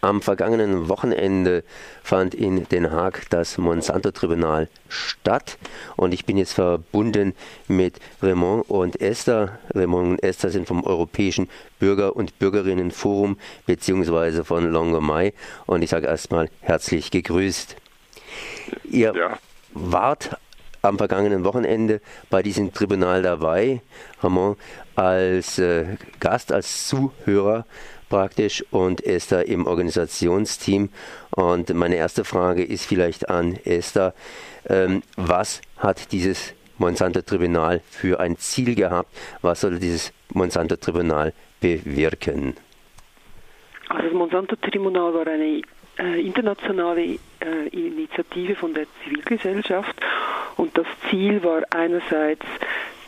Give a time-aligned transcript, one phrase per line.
[0.00, 1.64] Am vergangenen Wochenende
[2.04, 5.58] fand in Den Haag das Monsanto-Tribunal statt
[5.96, 7.34] und ich bin jetzt verbunden
[7.66, 9.58] mit Raymond und Esther.
[9.74, 11.48] Raymond und Esther sind vom Europäischen
[11.80, 14.44] Bürger- und Bürgerinnenforum bzw.
[14.44, 15.32] von Longomai
[15.66, 17.74] und ich sage erstmal herzlich gegrüßt.
[18.84, 19.38] Ihr ja.
[19.74, 20.38] wart
[20.82, 22.00] am vergangenen Wochenende
[22.30, 23.80] bei diesem Tribunal dabei,
[24.20, 24.56] Ramon,
[24.94, 27.64] als äh, Gast, als Zuhörer
[28.08, 30.88] praktisch und Esther im Organisationsteam.
[31.30, 34.14] Und meine erste Frage ist vielleicht an Esther,
[34.68, 39.14] ähm, was hat dieses Monsanto-Tribunal für ein Ziel gehabt?
[39.42, 42.54] Was soll dieses Monsanto-Tribunal bewirken?
[43.88, 45.62] Also das Monsanto-Tribunal war eine
[45.98, 49.94] äh, internationale äh, Initiative von der Zivilgesellschaft
[50.56, 52.44] und das Ziel war einerseits,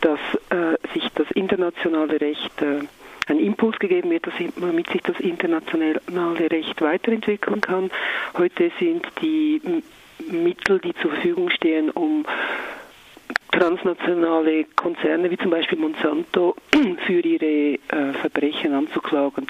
[0.01, 2.79] dass äh, sich das internationale Recht äh,
[3.27, 7.91] ein Impuls gegeben wird, damit sich das internationale Recht weiterentwickeln kann.
[8.35, 9.61] Heute sind die
[10.29, 12.25] Mittel, die zur Verfügung stehen, um
[13.51, 16.55] transnationale Konzerne wie zum Beispiel Monsanto
[17.05, 19.47] für ihre äh, Verbrechen anzuklagen,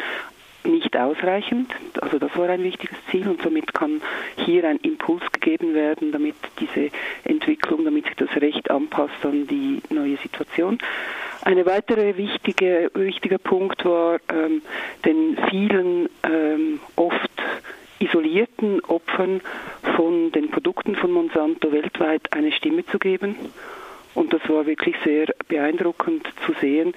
[0.63, 1.71] nicht ausreichend.
[2.01, 4.01] Also das war ein wichtiges Ziel und somit kann
[4.37, 6.89] hier ein Impuls gegeben werden, damit diese
[7.23, 10.79] Entwicklung, damit sich das Recht anpasst an die neue Situation.
[11.43, 14.61] Eine weitere wichtige, wichtiger Punkt war, ähm,
[15.05, 17.31] den vielen ähm, oft
[17.99, 19.41] isolierten Opfern
[19.95, 23.35] von den Produkten von Monsanto weltweit eine Stimme zu geben.
[24.13, 26.93] Und das war wirklich sehr beeindruckend zu sehen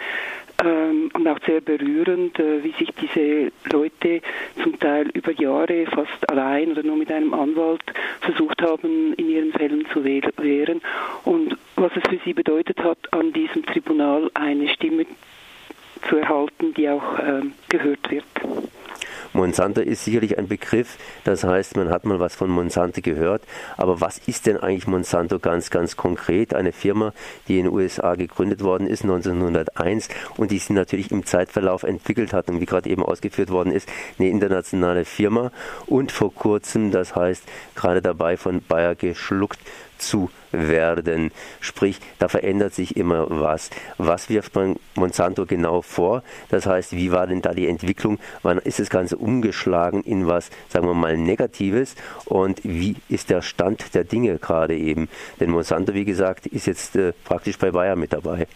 [0.62, 4.20] ähm, und auch sehr berührend, äh, wie sich diese Leute
[4.62, 7.83] zum Teil über Jahre fast allein oder nur mit einem Anwalt
[8.20, 10.80] versucht haben, in ihren Fällen zu wehren.
[11.24, 15.06] Und was es für sie bedeutet hat, an diesem Tribunal eine Stimme
[16.08, 18.24] zu erhalten, die auch ähm, gehört wird.
[19.34, 23.42] Monsanto ist sicherlich ein Begriff, das heißt, man hat mal was von Monsanto gehört,
[23.77, 26.55] aber was ist denn eigentlich Monsanto ganz, ganz konkret?
[26.55, 27.12] Eine Firma,
[27.48, 32.33] die in den USA gegründet worden ist 1901 und die sich natürlich im Zeitverlauf entwickelt
[32.33, 35.51] hat und wie gerade eben ausgeführt worden ist, eine internationale Firma.
[35.86, 37.42] Und vor kurzem, das heißt,
[37.74, 39.58] gerade dabei von Bayer geschluckt
[39.98, 40.30] zu
[40.68, 41.30] werden.
[41.60, 43.70] Sprich, da verändert sich immer was.
[43.98, 46.22] Was wirft man Monsanto genau vor?
[46.48, 48.18] Das heißt, wie war denn da die Entwicklung?
[48.42, 51.94] Wann ist das Ganze umgeschlagen in was, sagen wir mal, Negatives?
[52.24, 55.08] Und wie ist der Stand der Dinge gerade eben?
[55.40, 58.46] Denn Monsanto, wie gesagt, ist jetzt äh, praktisch bei Bayer mit dabei.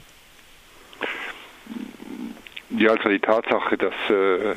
[2.71, 4.55] Ja, also die Tatsache, dass äh,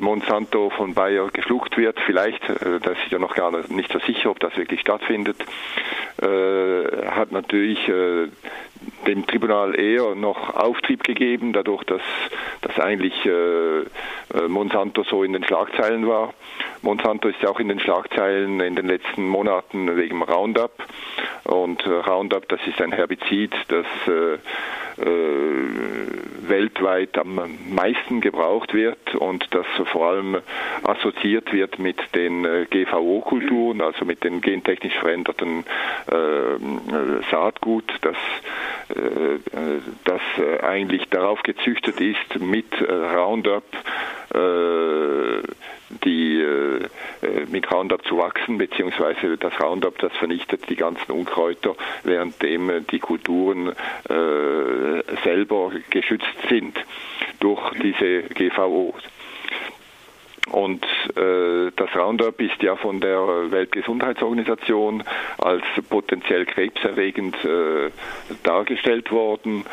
[0.00, 1.98] Monsanto von Bayer geschluckt wird.
[2.00, 5.36] Vielleicht, äh, das ist ja noch gar nicht so sicher, ob das wirklich stattfindet,
[6.20, 7.90] äh, hat natürlich
[9.06, 12.02] dem Tribunal eher noch Auftrieb gegeben, dadurch, dass,
[12.62, 13.14] dass eigentlich
[14.48, 16.34] Monsanto so in den Schlagzeilen war.
[16.82, 20.72] Monsanto ist ja auch in den Schlagzeilen in den letzten Monaten wegen Roundup.
[21.44, 23.86] Und Roundup, das ist ein Herbizid, das
[26.48, 30.38] weltweit am meisten gebraucht wird und das vor allem
[30.82, 35.64] assoziiert wird mit den äh, GVO-Kulturen, also mit den gentechnisch veränderten
[36.06, 38.16] äh, Saatgut, das,
[38.90, 39.38] äh,
[40.04, 40.20] das
[40.62, 43.64] eigentlich darauf gezüchtet ist, mit Roundup
[46.02, 46.88] die äh,
[47.50, 53.68] mit Roundup zu wachsen, beziehungsweise das Roundup, das vernichtet die ganzen Unkräuter, währenddem die Kulturen
[53.68, 53.72] äh,
[55.22, 56.76] selber geschützt sind
[57.40, 59.02] durch diese GVOs.
[60.50, 60.84] Und
[61.16, 65.02] äh, das Roundup ist ja von der Weltgesundheitsorganisation
[65.38, 67.90] als potenziell krebserregend äh,
[68.42, 69.64] dargestellt worden.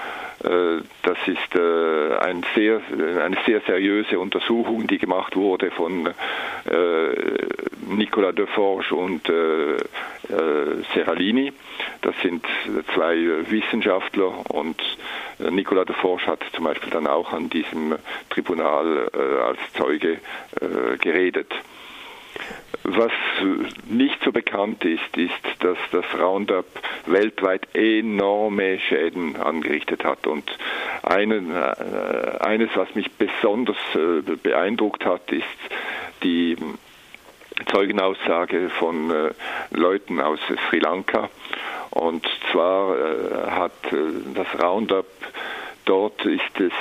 [0.44, 2.82] Äh, das ist äh, ein sehr,
[3.24, 6.14] eine sehr seriöse Untersuchung, die gemacht wurde von äh,
[7.88, 9.32] Nicolas Deforge und
[10.94, 11.52] Serralini.
[12.02, 12.46] Das sind
[12.94, 13.18] zwei
[13.50, 14.82] Wissenschaftler und
[15.40, 17.96] Nicolas Deforge hat zum Beispiel dann auch an diesem
[18.30, 19.10] Tribunal
[19.46, 20.20] als Zeuge
[21.00, 21.54] geredet.
[22.84, 23.12] Was
[23.88, 26.66] nicht so bekannt ist, ist, dass das Roundup
[27.06, 30.26] weltweit enorme Schäden angerichtet hat.
[30.26, 30.50] Und
[31.04, 35.46] einen, äh, eines, was mich besonders äh, beeindruckt hat, ist
[36.24, 36.58] die
[37.72, 39.30] Zeugenaussage von äh,
[39.70, 40.40] Leuten aus
[40.70, 41.30] Sri Lanka.
[41.92, 42.96] Und zwar
[43.52, 43.74] hat
[44.34, 45.06] das Roundup
[45.86, 46.72] Dort ist es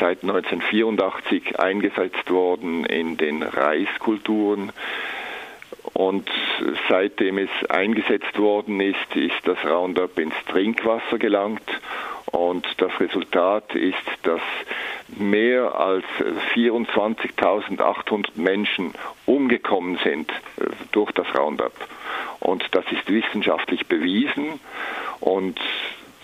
[0.00, 4.72] seit 1984 eingesetzt worden in den Reiskulturen.
[5.96, 6.28] Und
[6.90, 11.62] seitdem es eingesetzt worden ist, ist das Roundup ins Trinkwasser gelangt.
[12.26, 14.42] Und das Resultat ist, dass
[15.16, 16.04] mehr als
[16.54, 18.92] 24.800 Menschen
[19.24, 21.72] umgekommen sind äh, durch das Roundup.
[22.40, 24.60] Und das ist wissenschaftlich bewiesen
[25.20, 25.58] und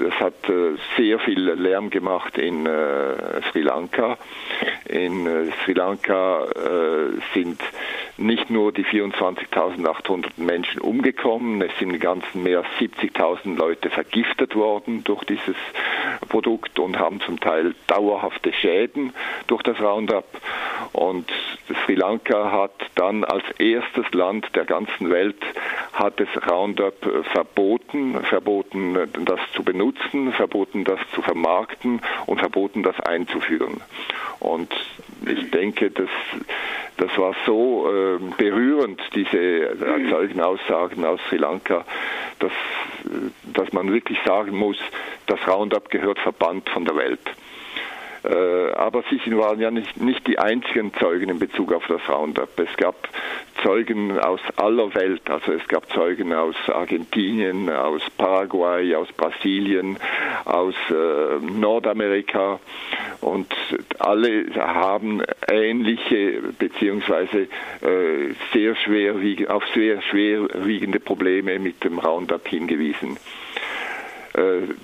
[0.02, 4.18] das hat äh, sehr viel Lärm gemacht in äh, Sri Lanka.
[4.86, 6.46] In äh, Sri Lanka
[7.34, 7.60] sind
[8.16, 14.54] nicht nur die 24.800 Menschen umgekommen, es sind im Ganzen mehr als 70.000 Leute vergiftet
[14.54, 15.56] worden durch dieses
[16.28, 19.12] Produkt und haben zum Teil dauerhafte Schäden
[19.46, 20.26] durch das Roundup.
[20.92, 21.30] Und
[21.84, 25.42] Sri Lanka hat dann als erstes Land der ganzen Welt
[25.92, 32.38] hat es Roundup äh, verboten, verboten äh, das zu benutzen, verboten das zu vermarkten und
[32.40, 33.80] verboten das einzuführen.
[34.40, 34.72] Und
[35.26, 36.08] ich denke, das,
[36.98, 41.84] das war so äh, berührend, diese äh, Zeugenaussagen aus Sri Lanka,
[42.38, 42.52] dass,
[43.44, 44.78] dass man wirklich sagen muss,
[45.26, 47.20] das Roundup gehört verbannt von der Welt.
[48.24, 52.58] Äh, aber sie waren ja nicht, nicht die einzigen Zeugen in Bezug auf das Roundup.
[52.58, 53.08] Es gab
[53.62, 59.98] Zeugen aus aller Welt, also es gab Zeugen aus Argentinien, aus Paraguay, aus Brasilien,
[60.44, 62.60] aus äh, Nordamerika
[63.20, 63.52] und
[63.98, 67.42] alle haben ähnliche beziehungsweise
[67.80, 73.16] äh, sehr schwerwieg auf sehr schwerwiegende Probleme mit dem Roundup hingewiesen.
[74.34, 74.74] Äh,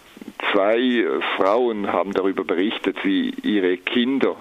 [0.53, 1.05] zwei
[1.37, 4.37] Frauen haben darüber berichtet, wie ihre Kinder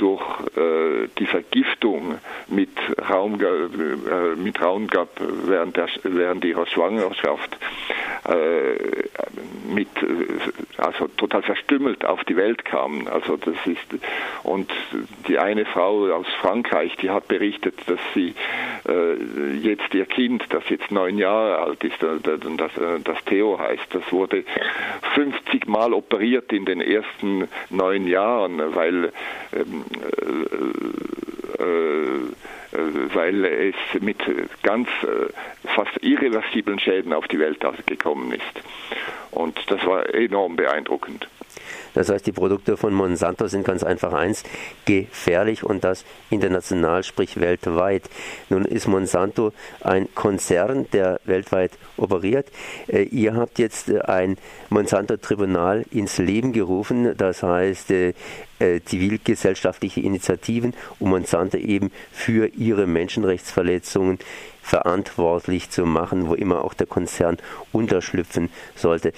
[0.00, 0.22] durch
[0.56, 2.18] äh, die Vergiftung
[2.48, 2.70] mit,
[3.10, 5.08] Raum, äh, mit Raumgab
[5.44, 7.58] während, der, während ihrer Schwangerschaft
[8.26, 9.04] äh,
[9.68, 9.88] mit,
[10.78, 13.08] also total verstümmelt auf die Welt kamen.
[13.08, 13.86] Also das ist,
[14.42, 14.70] und
[15.28, 18.34] die eine Frau aus Frankreich, die hat berichtet, dass sie
[18.88, 19.14] äh,
[19.60, 22.18] jetzt ihr Kind, das jetzt neun Jahre alt ist, äh,
[22.56, 24.44] das, äh, das Theo heißt, das wurde
[25.14, 29.12] 50 Mal operiert in den ersten neun Jahren, weil
[29.52, 29.84] ähm,
[31.58, 31.64] äh,
[32.72, 34.18] äh, weil es mit
[34.62, 34.88] ganz
[35.74, 38.64] fast irreversiblen Schäden auf die Welt gekommen ist.
[39.30, 41.28] Und das war enorm beeindruckend.
[41.94, 44.44] Das heißt, die Produkte von Monsanto sind ganz einfach eins,
[44.84, 48.08] gefährlich und das international, sprich weltweit.
[48.48, 52.48] Nun ist Monsanto ein Konzern, der weltweit operiert.
[52.86, 54.36] Äh, ihr habt jetzt äh, ein
[54.68, 58.14] Monsanto-Tribunal ins Leben gerufen, das heißt, äh,
[58.84, 64.18] zivilgesellschaftliche Initiativen, um Monsanto eben für ihre Menschenrechtsverletzungen
[64.62, 67.38] verantwortlich zu machen, wo immer auch der Konzern
[67.72, 69.12] unterschlüpfen sollte.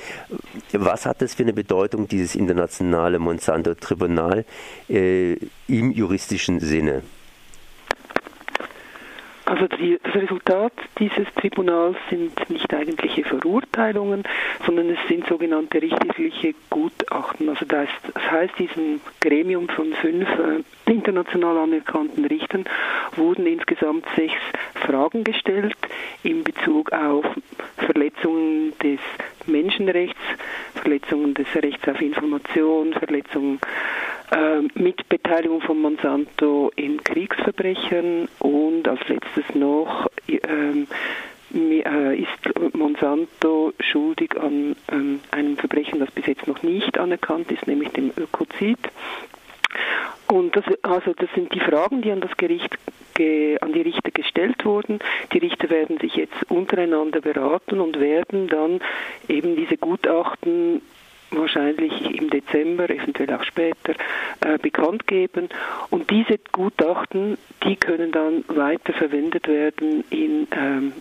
[0.73, 4.45] Was hat das für eine Bedeutung, dieses internationale Monsanto-Tribunal
[4.89, 5.35] äh,
[5.69, 7.03] im juristischen Sinne?
[9.53, 14.23] Also die, das Resultat dieses Tribunals sind nicht eigentliche Verurteilungen,
[14.65, 17.51] sondern es sind sogenannte richterliche Gutachten.
[17.51, 22.65] Also das, das heißt, diesem Gremium von fünf äh, international anerkannten Richtern
[23.17, 24.41] wurden insgesamt sechs
[24.87, 25.77] Fragen gestellt
[26.23, 27.27] in Bezug auf
[27.77, 29.01] Verletzungen des
[29.47, 30.21] Menschenrechts,
[30.75, 33.61] Verletzungen des Rechts auf Information, Verletzungen
[34.31, 40.87] äh, mit Beteiligung von Monsanto in Kriegsverbrechen und als letztes noch ähm,
[41.55, 47.67] äh, ist Monsanto schuldig an ähm, einem Verbrechen, das bis jetzt noch nicht anerkannt ist,
[47.67, 48.79] nämlich dem Ökozid.
[50.33, 52.79] Und das, also das sind die Fragen, die an das Gericht
[53.13, 54.99] ge, an die Richter gestellt wurden.
[55.31, 58.81] Die Richter werden sich jetzt untereinander beraten und werden dann
[59.29, 60.81] eben diese Gutachten
[61.33, 63.93] wahrscheinlich im Dezember, eventuell auch später,
[64.41, 65.51] äh, bekannt geben.
[65.91, 70.93] Und diese Gutachten, die können dann weiter verwendet werden in, ähm,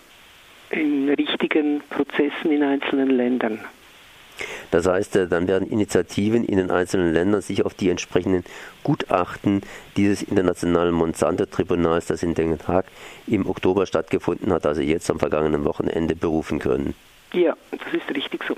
[0.72, 3.62] in richtigen Prozessen in einzelnen Ländern.
[4.71, 8.43] Das heißt, äh, dann werden Initiativen in den einzelnen Ländern sich auf die entsprechenden
[8.83, 9.62] Gutachten
[9.98, 12.86] dieses internationalen Monsanto-Tribunals, das in Den Haag
[13.27, 16.95] im Oktober stattgefunden hat, also jetzt am vergangenen Wochenende, berufen können.
[17.33, 18.55] Ja, das ist richtig so.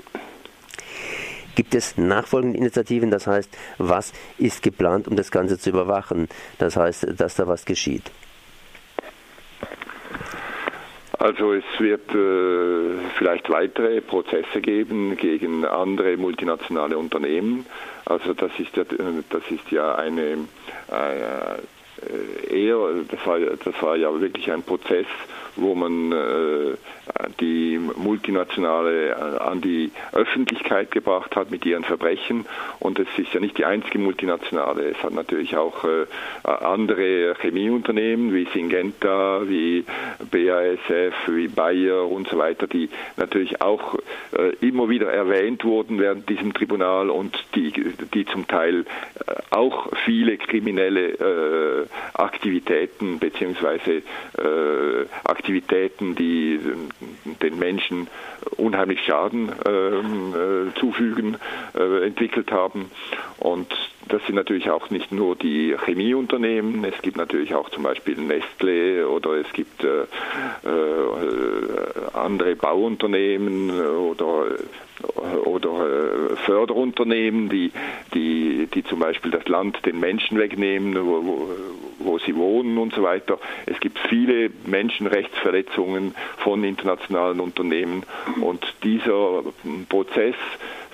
[1.54, 3.10] Gibt es nachfolgende Initiativen?
[3.10, 6.28] Das heißt, was ist geplant, um das Ganze zu überwachen?
[6.58, 8.10] Das heißt, dass da was geschieht.
[11.24, 17.64] Also es wird äh, vielleicht weitere Prozesse geben gegen andere multinationale Unternehmen.
[18.04, 18.84] Also das ist ja,
[19.30, 20.36] das ist ja eine
[20.92, 22.76] äh, eher,
[23.08, 25.06] das war, das war ja wirklich ein Prozess,
[25.56, 26.76] wo man äh,
[27.40, 32.46] die Multinationale äh, an die Öffentlichkeit gebracht hat mit ihren Verbrechen.
[32.80, 34.90] Und es ist ja nicht die einzige Multinationale.
[34.90, 36.06] Es hat natürlich auch äh,
[36.44, 39.84] andere Chemieunternehmen wie Syngenta, wie
[40.30, 43.96] BASF, wie Bayer und so weiter, die natürlich auch
[44.32, 47.72] äh, immer wieder erwähnt wurden während diesem Tribunal und die,
[48.12, 54.02] die zum Teil äh, auch viele kriminelle äh, Aktivitäten beziehungsweise
[55.24, 55.43] Aktivitäten,
[56.14, 56.60] die
[57.42, 58.08] den Menschen
[58.56, 61.36] unheimlich Schaden ähm, äh, zufügen,
[61.74, 62.90] äh, entwickelt haben.
[63.38, 63.72] Und
[64.08, 69.08] das sind natürlich auch nicht nur die Chemieunternehmen, es gibt natürlich auch zum Beispiel Nestle
[69.08, 71.04] oder es gibt äh, äh
[72.12, 74.46] andere Bauunternehmen oder
[75.44, 77.72] oder äh, Förderunternehmen, die,
[78.12, 81.48] die, die zum Beispiel das Land den Menschen wegnehmen, wo,
[81.98, 83.38] wo, sie wohnen und so weiter.
[83.66, 88.04] Es gibt viele Menschenrechtsverletzungen von internationalen Unternehmen
[88.40, 89.42] und dieser
[89.88, 90.36] Prozess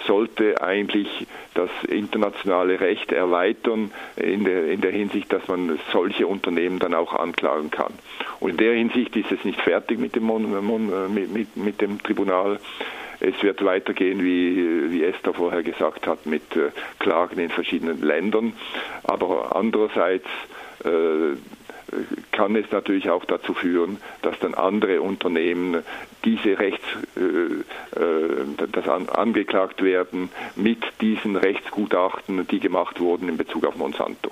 [0.07, 6.79] sollte eigentlich das internationale Recht erweitern in der, in der Hinsicht, dass man solche Unternehmen
[6.79, 7.93] dann auch anklagen kann.
[8.41, 10.27] Und in der Hinsicht ist es nicht fertig mit dem,
[11.15, 12.59] mit, mit, mit dem Tribunal.
[13.21, 18.55] Es wird weitergehen, wie, wie Esther vorher gesagt hat, mit äh, Klagen in verschiedenen Ländern.
[19.05, 20.27] Aber andererseits
[20.85, 21.37] äh,
[22.33, 25.83] kann es natürlich auch dazu führen, dass dann andere Unternehmen
[26.25, 26.87] diese Rechts,
[27.17, 33.77] äh, äh, das an, angeklagt werden mit diesen Rechtsgutachten, die gemacht wurden in Bezug auf
[33.77, 34.31] Monsanto.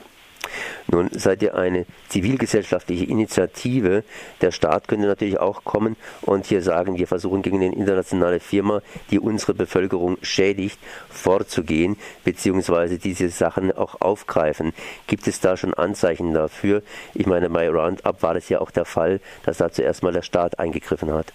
[0.88, 4.04] Nun seid ihr eine zivilgesellschaftliche Initiative.
[4.40, 8.82] Der Staat könnte natürlich auch kommen und hier sagen, wir versuchen gegen eine internationale Firma,
[9.10, 10.78] die unsere Bevölkerung schädigt,
[11.10, 14.72] vorzugehen, beziehungsweise diese Sachen auch aufgreifen.
[15.06, 16.82] Gibt es da schon Anzeichen dafür?
[17.14, 20.22] Ich meine, bei Roundup war das ja auch der Fall, dass da zuerst mal der
[20.22, 21.32] Staat eingegriffen hat.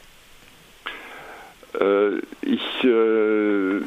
[1.79, 3.81] Äh, ich äh,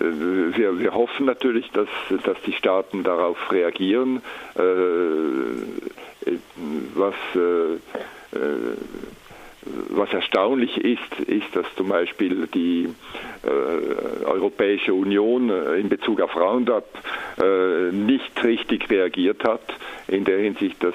[0.00, 1.88] wir, wir hoffen natürlich, dass,
[2.24, 4.22] dass die Staaten darauf reagieren.
[4.56, 4.60] Äh,
[6.94, 7.78] was, äh,
[9.90, 12.88] was erstaunlich ist, ist, dass zum Beispiel die
[13.42, 16.86] äh, Europäische Union in Bezug auf Roundup
[17.42, 19.62] äh, nicht richtig reagiert hat,
[20.10, 20.94] in der Hinsicht, dass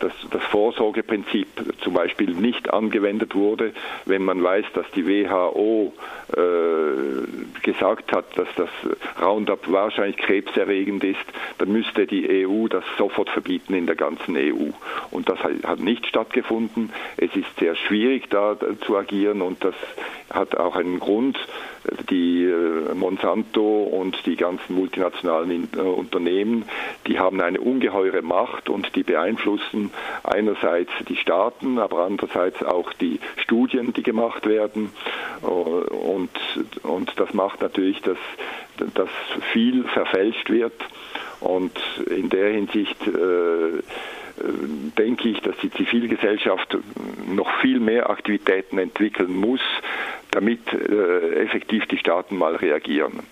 [0.00, 1.48] dass das Vorsorgeprinzip
[1.80, 3.72] zum Beispiel nicht angewendet wurde,
[4.04, 5.92] wenn man weiß, dass die WHO
[6.36, 8.68] äh, gesagt hat, dass das
[9.20, 11.24] Roundup wahrscheinlich krebserregend ist,
[11.58, 14.70] dann müsste die EU das sofort verbieten in der ganzen EU.
[15.10, 16.90] Und das hat nicht stattgefunden.
[17.16, 19.74] Es ist sehr schwierig da zu agieren und das
[20.30, 21.38] hat auch einen Grund.
[22.10, 26.64] Die äh, Monsanto und die ganzen multinationalen äh, Unternehmen,
[27.06, 29.90] die haben eine ungeheure Macht und die beeinflussen
[30.22, 34.90] einerseits die Staaten, aber andererseits auch die Studien, die gemacht werden.
[35.42, 36.30] Äh, und,
[36.82, 38.18] und das macht natürlich, dass,
[38.94, 39.10] dass
[39.52, 40.74] viel verfälscht wird.
[41.40, 41.78] Und
[42.10, 43.82] in der Hinsicht äh,
[44.96, 46.76] denke ich, dass die Zivilgesellschaft
[47.28, 49.60] noch viel mehr Aktivitäten entwickeln muss,
[50.30, 53.22] damit äh, effektiv die Staaten mal reagieren.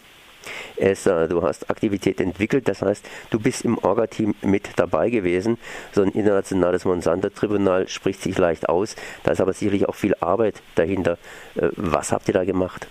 [0.77, 5.59] Esther, du hast Aktivität entwickelt, das heißt, du bist im Orga-Team mit dabei gewesen.
[5.93, 10.63] So ein internationales Monsanto-Tribunal spricht sich leicht aus, da ist aber sicherlich auch viel Arbeit
[10.75, 11.19] dahinter.
[11.57, 12.87] Äh, was habt ihr da gemacht?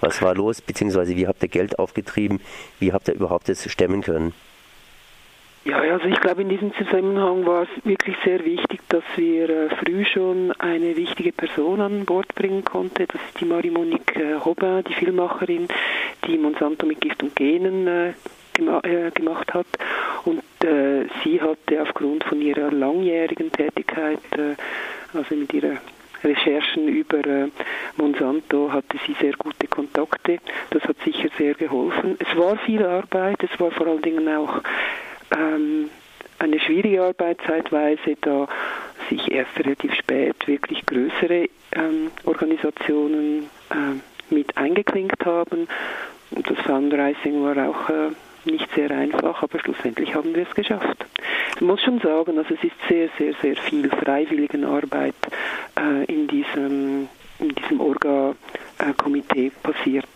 [0.00, 2.40] Was war los, beziehungsweise wie habt ihr Geld aufgetrieben?
[2.78, 4.32] Wie habt ihr überhaupt das stemmen können?
[5.68, 9.68] Ja, also ich glaube, in diesem Zusammenhang war es wirklich sehr wichtig, dass wir äh,
[9.68, 13.06] früh schon eine wichtige Person an Bord bringen konnte.
[13.06, 15.68] Das ist die Marie-Monique äh, Robin, die Filmmacherin,
[16.24, 18.12] die Monsanto mit Gift und Genen äh,
[18.54, 18.80] gema
[19.12, 19.66] gemacht hat.
[20.24, 20.42] Und
[21.22, 24.18] sie hatte aufgrund von ihrer langjährigen Tätigkeit,
[25.14, 25.76] also mit ihrer
[26.24, 27.48] Recherchen über
[27.96, 30.38] Monsanto hatte sie sehr gute Kontakte.
[30.70, 32.16] Das hat sicher sehr geholfen.
[32.18, 34.60] Es war viel Arbeit, es war vor allen Dingen auch
[35.36, 35.90] ähm,
[36.38, 38.48] eine schwierige Arbeit zeitweise, da
[39.08, 45.68] sich erst relativ spät wirklich größere ähm, Organisationen äh, mit eingeklinkt haben.
[46.30, 48.10] Und das Fundraising war auch äh,
[48.44, 51.06] nicht sehr einfach, aber schlussendlich haben wir es geschafft.
[51.54, 55.14] Ich muss schon sagen, also es ist sehr, sehr, sehr viel Freiwilligenarbeit
[55.78, 57.08] äh, in diesem,
[57.40, 60.06] in diesem Orga-Komitee passiert.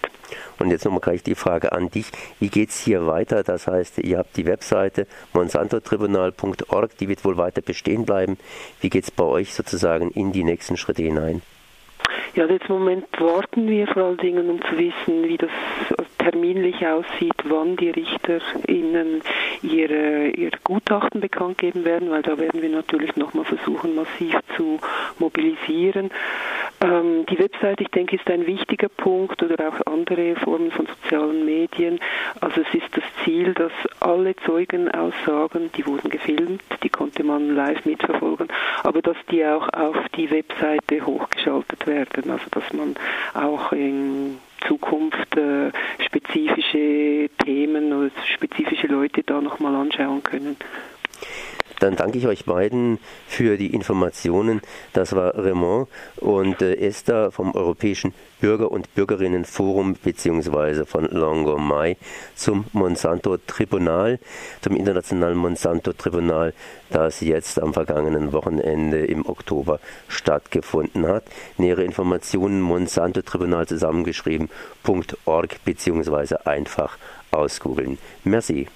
[0.59, 2.07] Und jetzt nochmal gleich die Frage an dich.
[2.41, 3.43] Wie geht es hier weiter?
[3.43, 8.39] Das heißt, ihr habt die Webseite monsantotribunal.org, die wird wohl weiter bestehen bleiben.
[8.81, 11.43] Wie geht es bei euch sozusagen in die nächsten Schritte hinein?
[12.35, 15.51] Ja, jetzt im Moment warten wir vor allen Dingen, um zu wissen, wie das
[16.19, 19.21] terminlich aussieht, wann die RichterInnen
[19.63, 24.79] ihre, ihr Gutachten bekannt geben werden, weil da werden wir natürlich nochmal versuchen, massiv zu
[25.19, 26.11] mobilisieren.
[26.83, 31.45] Ähm, die Webseite, ich denke, ist ein wichtiger Punkt oder auch andere Formen von sozialen
[31.45, 32.01] Medien.
[32.41, 37.85] Also es ist das Ziel, dass alle Zeugenaussagen, die wurden gefilmt, die konnte man live
[37.85, 38.49] mitverfolgen,
[38.83, 42.97] aber dass die auch auf die Webseite hochgeschaltet werden, also dass man
[43.35, 45.71] auch in Zukunft äh,
[46.05, 50.57] spezifische Themen oder spezifische Leute da nochmal anschauen können.
[51.83, 54.61] Dann danke ich euch beiden für die Informationen.
[54.93, 60.85] Das war Raymond und äh, Esther vom Europäischen Bürger- und Bürgerinnenforum bzw.
[60.85, 61.97] von Longomai
[62.37, 64.21] zum Monsanto-Tribunal,
[64.61, 66.55] zum internationalen Monsanto-Tribunal,
[66.91, 71.25] das jetzt am vergangenen Wochenende im Oktober stattgefunden hat.
[71.59, 76.37] Nähere Informationen Monsanto-Tribunal zusammengeschrieben.org bzw.
[76.45, 76.97] einfach
[77.33, 77.99] ausgoogeln.
[78.23, 78.69] Merci.